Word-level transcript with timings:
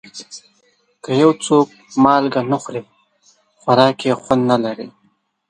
که 1.03 1.11
یو 1.21 1.31
څوک 1.45 1.67
مالګه 2.03 2.41
نه 2.51 2.57
خوري، 2.61 2.81
خوراک 3.61 3.97
یې 4.07 4.13
خوند 4.21 4.43
نه 4.51 4.57
لري. 4.63 4.87